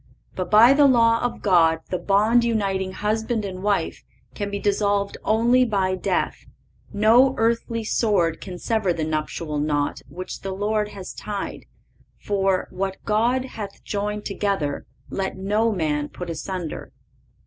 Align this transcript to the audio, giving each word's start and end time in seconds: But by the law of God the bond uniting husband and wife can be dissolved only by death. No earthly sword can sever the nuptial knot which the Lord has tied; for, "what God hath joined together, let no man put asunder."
But 0.33 0.49
by 0.49 0.73
the 0.73 0.87
law 0.87 1.19
of 1.21 1.43
God 1.43 1.81
the 1.91 1.99
bond 1.99 2.43
uniting 2.43 2.91
husband 2.93 3.45
and 3.45 3.61
wife 3.61 4.01
can 4.33 4.49
be 4.49 4.57
dissolved 4.57 5.15
only 5.23 5.63
by 5.63 5.93
death. 5.93 6.37
No 6.91 7.35
earthly 7.37 7.83
sword 7.83 8.41
can 8.41 8.57
sever 8.57 8.93
the 8.93 9.03
nuptial 9.03 9.59
knot 9.59 10.01
which 10.09 10.39
the 10.39 10.53
Lord 10.53 10.87
has 10.87 11.13
tied; 11.13 11.67
for, 12.19 12.67
"what 12.71 12.97
God 13.05 13.45
hath 13.45 13.83
joined 13.83 14.25
together, 14.25 14.87
let 15.11 15.37
no 15.37 15.71
man 15.71 16.09
put 16.09 16.31
asunder." 16.31 16.91